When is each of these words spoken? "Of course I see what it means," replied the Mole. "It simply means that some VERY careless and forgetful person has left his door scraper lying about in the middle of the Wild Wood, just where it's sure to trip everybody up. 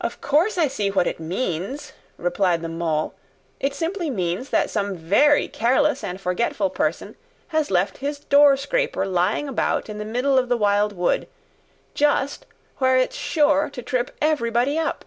"Of 0.00 0.20
course 0.20 0.58
I 0.58 0.66
see 0.66 0.90
what 0.90 1.06
it 1.06 1.20
means," 1.20 1.92
replied 2.16 2.60
the 2.60 2.68
Mole. 2.68 3.14
"It 3.60 3.72
simply 3.72 4.10
means 4.10 4.48
that 4.50 4.68
some 4.68 4.96
VERY 4.96 5.46
careless 5.46 6.02
and 6.02 6.20
forgetful 6.20 6.70
person 6.70 7.14
has 7.54 7.70
left 7.70 7.98
his 7.98 8.18
door 8.18 8.56
scraper 8.56 9.06
lying 9.06 9.48
about 9.48 9.88
in 9.88 9.98
the 9.98 10.04
middle 10.04 10.36
of 10.40 10.48
the 10.48 10.56
Wild 10.56 10.92
Wood, 10.92 11.28
just 11.94 12.46
where 12.78 12.96
it's 12.96 13.14
sure 13.14 13.70
to 13.70 13.80
trip 13.80 14.10
everybody 14.20 14.76
up. 14.76 15.04